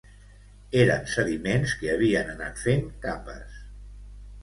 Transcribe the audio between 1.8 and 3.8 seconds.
que havien anat fent capes